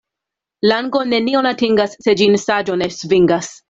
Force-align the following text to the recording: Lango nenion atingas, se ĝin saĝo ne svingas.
Lango 0.71 1.03
nenion 1.11 1.51
atingas, 1.51 1.97
se 2.09 2.19
ĝin 2.25 2.43
saĝo 2.49 2.83
ne 2.85 2.95
svingas. 3.01 3.57